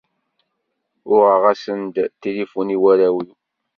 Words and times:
Uɣeɣ-asen-d 1.13 1.95
tilifun 2.21 2.73
i 2.75 2.77
warraw-iw. 2.81 3.27